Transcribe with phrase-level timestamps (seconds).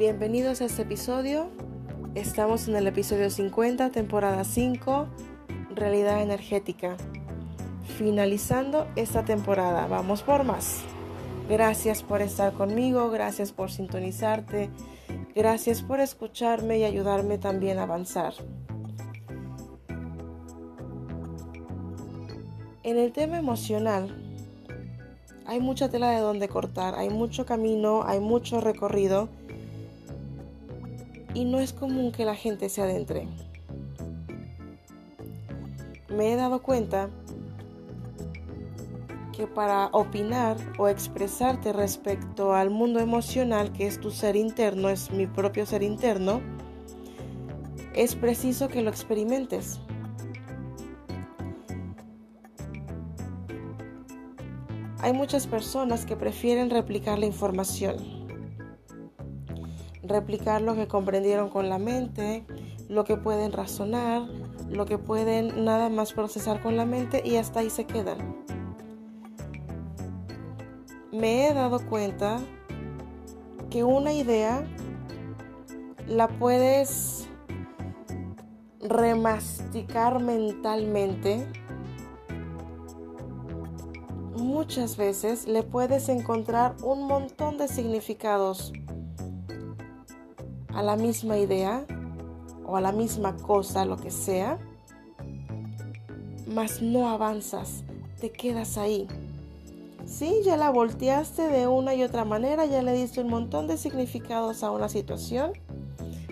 [0.00, 1.50] Bienvenidos a este episodio.
[2.14, 5.06] Estamos en el episodio 50, temporada 5,
[5.74, 6.96] realidad energética.
[7.98, 10.80] Finalizando esta temporada, vamos por más.
[11.50, 14.70] Gracias por estar conmigo, gracias por sintonizarte,
[15.34, 18.32] gracias por escucharme y ayudarme también a avanzar.
[22.84, 24.16] En el tema emocional,
[25.44, 29.28] hay mucha tela de donde cortar, hay mucho camino, hay mucho recorrido
[31.34, 33.28] y no es común que la gente se adentre.
[36.08, 37.08] Me he dado cuenta
[39.32, 45.10] que para opinar o expresarte respecto al mundo emocional, que es tu ser interno, es
[45.10, 46.40] mi propio ser interno,
[47.94, 49.80] es preciso que lo experimentes.
[55.02, 57.96] Hay muchas personas que prefieren replicar la información,
[60.10, 62.44] replicar lo que comprendieron con la mente,
[62.88, 64.22] lo que pueden razonar,
[64.68, 68.18] lo que pueden nada más procesar con la mente y hasta ahí se quedan.
[71.12, 72.38] Me he dado cuenta
[73.70, 74.64] que una idea
[76.06, 77.28] la puedes
[78.80, 81.46] remasticar mentalmente
[84.40, 88.72] muchas veces le puedes encontrar un montón de significados
[90.74, 91.84] a la misma idea
[92.64, 94.58] o a la misma cosa, lo que sea,
[96.46, 97.84] mas no avanzas,
[98.20, 99.08] te quedas ahí.
[100.06, 103.76] Sí, ya la volteaste de una y otra manera, ya le diste un montón de
[103.76, 105.52] significados a una situación,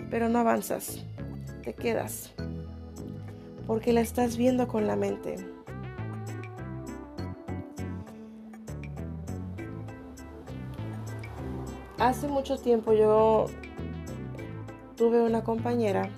[0.09, 1.03] pero no avanzas,
[1.63, 2.33] te quedas,
[3.67, 5.37] porque la estás viendo con la mente.
[11.99, 13.47] Hace mucho tiempo yo
[14.99, 16.09] tuve una compañera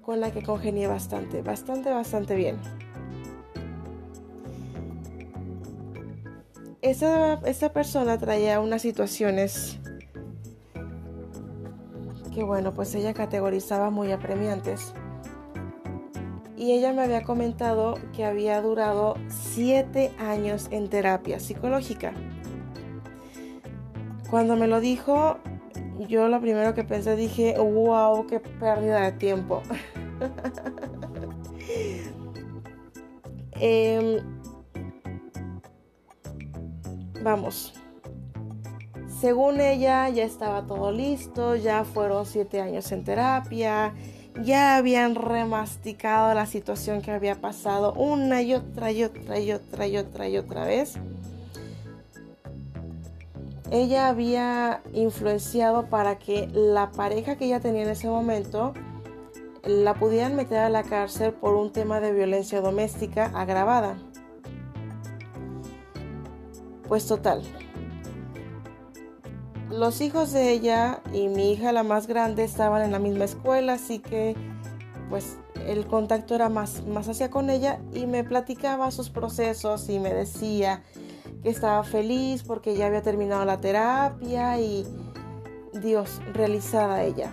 [0.00, 2.56] con la que congenié bastante, bastante, bastante bien.
[6.80, 7.38] Esa,
[7.74, 9.78] persona traía unas situaciones
[12.34, 14.94] que bueno, pues ella categorizaba muy apremiantes.
[16.56, 22.14] Y ella me había comentado que había durado siete años en terapia psicológica.
[24.30, 25.38] Cuando me lo dijo,
[25.98, 29.62] yo lo primero que pensé dije, wow, qué pérdida de tiempo.
[33.58, 34.18] Em,
[37.22, 37.72] vamos.
[39.18, 43.94] Según ella, ya estaba todo listo, ya fueron siete años en terapia,
[44.42, 49.86] ya habían remasticado la situación que había pasado una y otra y otra y otra
[49.86, 50.98] y otra y otra vez
[53.70, 58.74] ella había influenciado para que la pareja que ella tenía en ese momento
[59.64, 63.96] la pudieran meter a la cárcel por un tema de violencia doméstica agravada.
[66.86, 67.42] Pues total.
[69.70, 73.72] Los hijos de ella y mi hija la más grande estaban en la misma escuela,
[73.72, 74.36] así que
[75.10, 79.98] pues el contacto era más, más hacia con ella y me platicaba sus procesos y
[79.98, 80.82] me decía
[81.50, 84.86] estaba feliz porque ya había terminado la terapia y
[85.80, 87.32] Dios, realizada ella.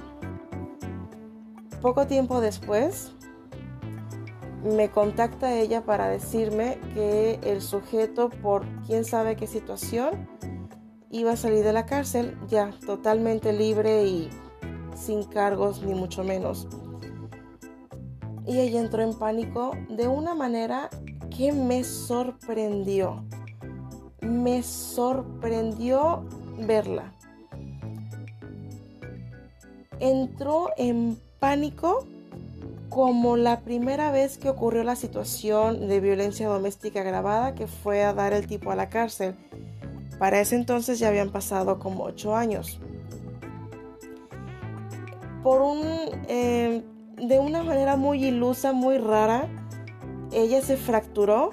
[1.81, 3.12] Poco tiempo después
[4.63, 10.30] me contacta ella para decirme que el sujeto por quién sabe qué situación
[11.09, 14.30] iba a salir de la cárcel ya totalmente libre y
[14.95, 16.68] sin cargos ni mucho menos.
[18.45, 20.90] Y ella entró en pánico de una manera
[21.30, 23.24] que me sorprendió
[24.23, 26.23] me sorprendió
[26.59, 27.13] verla.
[30.00, 32.06] Entró en pánico
[32.89, 38.13] como la primera vez que ocurrió la situación de violencia doméstica agravada que fue a
[38.13, 39.36] dar el tipo a la cárcel.
[40.19, 42.80] Para ese entonces ya habían pasado como ocho años.
[45.42, 45.81] Por un,
[46.27, 46.83] eh,
[47.18, 49.47] de una manera muy ilusa, muy rara,
[50.31, 51.51] ella se fracturó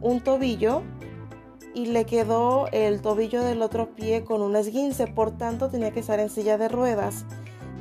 [0.00, 0.82] un tobillo
[1.74, 6.00] y le quedó el tobillo del otro pie con un esguince, por tanto tenía que
[6.00, 7.24] estar en silla de ruedas.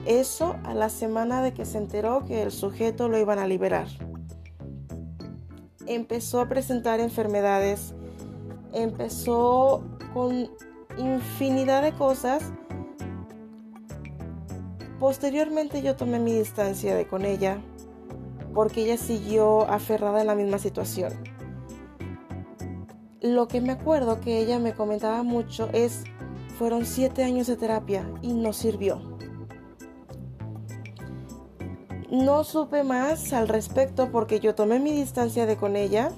[0.05, 3.87] Eso a la semana de que se enteró que el sujeto lo iban a liberar.
[5.85, 7.93] Empezó a presentar enfermedades,
[8.73, 9.83] empezó
[10.13, 10.49] con
[10.97, 12.43] infinidad de cosas.
[14.99, 17.59] Posteriormente yo tomé mi distancia de con ella
[18.53, 21.40] porque ella siguió aferrada en la misma situación
[23.21, 26.03] lo que me acuerdo que ella me comentaba mucho es
[26.61, 29.01] Fueron siete años de terapia y no sirvió.
[32.11, 36.11] No supe más al respecto porque yo tomé mi distancia de con ella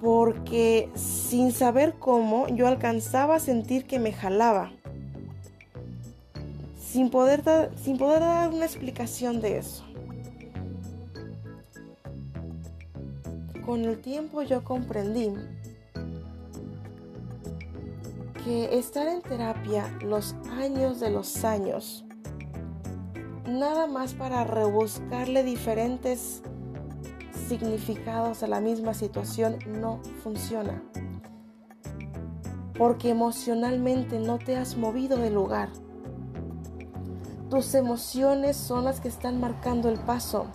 [0.00, 4.72] porque sin saber cómo yo alcanzaba a sentir que me jalaba.
[6.80, 7.42] Sin poder,
[7.76, 9.84] sin poder dar una explicación de eso.
[13.66, 15.34] Con el tiempo yo comprendí
[18.46, 22.04] que estar en terapia los años de los años,
[23.48, 26.42] nada más para rebuscarle diferentes
[27.48, 30.80] significados a la misma situación no funciona.
[32.78, 35.70] Porque emocionalmente no te has movido del lugar.
[37.50, 40.46] Tus emociones son las que están marcando el paso.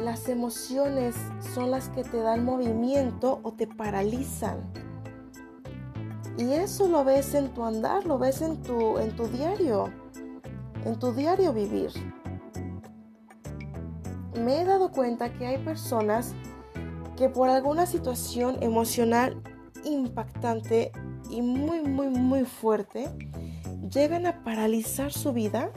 [0.00, 1.14] Las emociones
[1.54, 4.58] son las que te dan movimiento o te paralizan.
[6.38, 9.90] Y eso lo ves en tu andar, lo ves en tu, en tu diario,
[10.84, 11.90] en tu diario vivir
[14.46, 16.34] me he dado cuenta que hay personas
[17.16, 19.42] que por alguna situación emocional
[19.84, 20.92] impactante
[21.30, 23.08] y muy, muy, muy fuerte,
[23.92, 25.70] llegan a paralizar su vida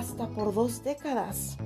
[0.00, 1.58] hasta por dos décadas.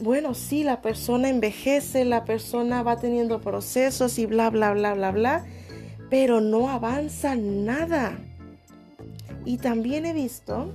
[0.00, 5.12] Bueno, sí, la persona envejece, la persona va teniendo procesos y bla, bla, bla, bla,
[5.12, 5.46] bla,
[6.08, 8.18] pero no avanza nada.
[9.44, 10.72] Y también he visto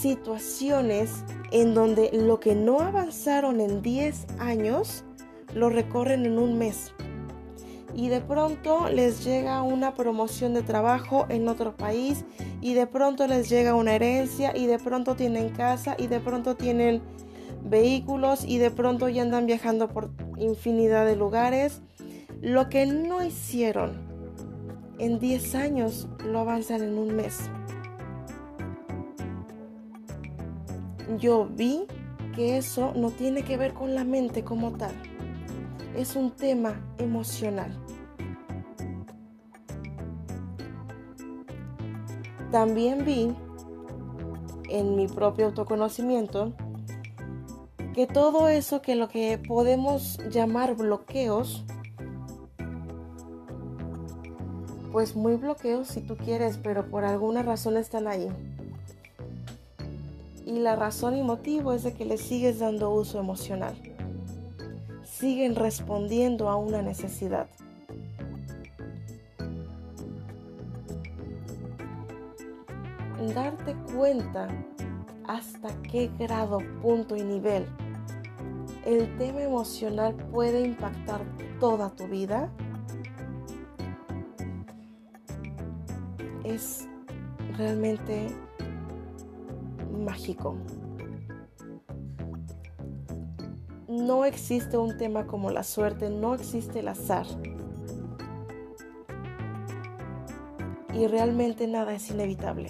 [0.00, 1.10] situaciones
[1.52, 5.04] en donde lo que no avanzaron en 10 años
[5.54, 6.92] lo recorren en un mes.
[7.94, 12.24] Y de pronto les llega una promoción de trabajo en otro país
[12.60, 16.56] y de pronto les llega una herencia y de pronto tienen casa y de pronto
[16.56, 17.02] tienen
[17.62, 21.82] vehículos y de pronto ya andan viajando por infinidad de lugares.
[22.40, 24.08] Lo que no hicieron
[24.98, 27.50] en 10 años lo avanzan en un mes.
[31.18, 31.86] yo vi
[32.34, 34.94] que eso no tiene que ver con la mente como tal.
[35.96, 37.76] Es un tema emocional.
[42.50, 43.34] También vi
[44.68, 46.52] en mi propio autoconocimiento
[47.94, 51.64] que todo eso que lo que podemos llamar bloqueos,
[54.92, 58.28] pues muy bloqueos si tú quieres, pero por alguna razón están ahí.
[60.46, 63.76] Y la razón y motivo es de que le sigues dando uso emocional.
[65.20, 67.46] Siguen respondiendo a una necesidad.
[73.34, 74.48] Darte cuenta
[75.28, 77.66] hasta qué grado, punto y nivel
[78.84, 81.22] el tema emocional puede impactar
[81.58, 82.50] toda tu vida
[86.44, 86.88] es
[87.56, 88.28] realmente
[90.04, 90.56] mágico.
[93.90, 97.26] No existe un tema como la suerte, no existe el azar.
[100.94, 102.68] Y realmente nada es inevitable.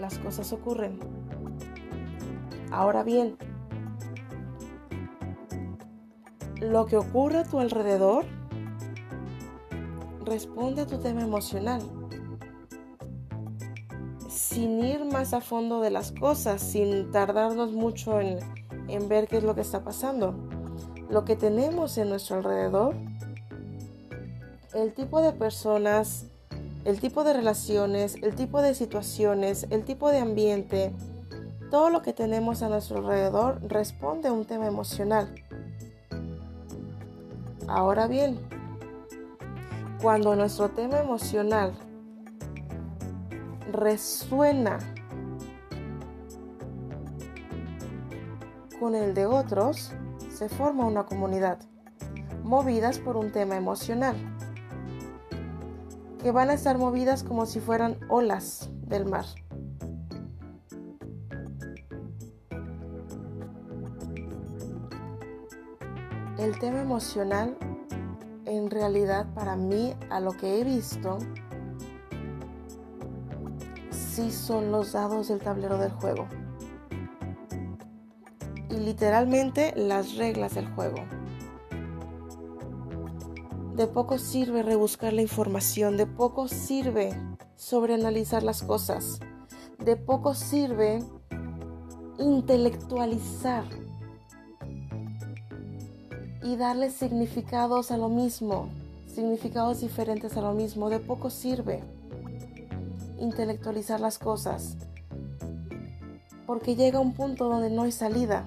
[0.00, 1.00] Las cosas ocurren.
[2.70, 3.36] Ahora bien,
[6.60, 8.24] lo que ocurre a tu alrededor
[10.24, 11.82] responde a tu tema emocional
[14.52, 18.38] sin ir más a fondo de las cosas, sin tardarnos mucho en,
[19.08, 20.34] ver qué es lo que está pasando.
[21.08, 22.94] Lo que tenemos en nuestro alrededor,
[24.74, 26.26] el tipo de personas,
[26.84, 30.92] el tipo de relaciones, el tipo de situaciones, el tipo de ambiente,
[31.70, 35.34] todo lo que tenemos a nuestro alrededor responde a un tema emocional.
[37.68, 38.38] Ahora bien,
[40.02, 41.72] cuando nuestro tema emocional
[43.72, 44.78] resuena
[48.78, 49.92] con el de otros,
[50.28, 51.58] se forma una comunidad,
[52.42, 54.16] movidas por un tema emocional,
[56.20, 59.24] que van a estar movidas como si fueran olas del mar.
[66.38, 67.56] El tema emocional,
[68.46, 71.18] en realidad para mí, a lo que he visto,
[74.14, 76.26] sí son los dados del tablero del juego.
[78.68, 80.98] Y literalmente las reglas del juego.
[83.74, 87.16] De poco sirve rebuscar la información, de poco sirve
[87.56, 89.18] sobreanalizar las cosas,
[89.78, 91.02] de poco sirve
[92.18, 93.64] intelectualizar
[96.42, 98.68] y darle significados a lo mismo,
[99.06, 100.90] significados diferentes a lo mismo.
[100.90, 101.82] De poco sirve
[103.22, 104.76] intelectualizar las cosas,
[106.46, 108.44] porque llega un punto donde no hay salida.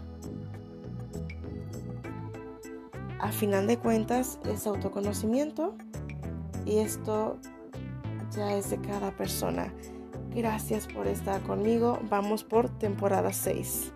[3.20, 5.76] A final de cuentas es autoconocimiento
[6.66, 7.40] y esto
[8.36, 9.74] ya es de cada persona.
[10.36, 12.00] Gracias por estar conmigo.
[12.10, 13.94] Vamos por temporada 6.